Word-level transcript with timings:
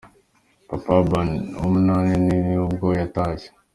Papa 0.69 0.91
Urban 0.99 1.29
wa 1.59 1.65
munani 1.71 2.13
nibwo 2.27 2.87
yatashye. 2.99 3.49